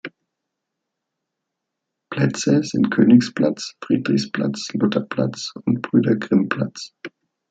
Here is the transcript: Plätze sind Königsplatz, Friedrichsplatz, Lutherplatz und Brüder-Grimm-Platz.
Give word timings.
Plätze 2.09 2.63
sind 2.63 2.89
Königsplatz, 2.89 3.75
Friedrichsplatz, 3.85 4.69
Lutherplatz 4.73 5.53
und 5.65 5.83
Brüder-Grimm-Platz. 5.83 6.95